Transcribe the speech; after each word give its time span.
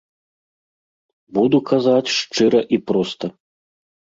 Буду 1.39 1.57
казаць 1.73 2.13
шчыра 2.17 2.61
і 2.79 2.81
проста. 2.89 3.25